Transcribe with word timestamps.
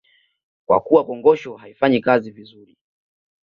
Kwa 0.65 0.79
kuwa 0.81 1.03
kongosho 1.05 1.57
haifanyi 1.57 1.99
kazi 2.01 2.31
vizuri 2.31 2.77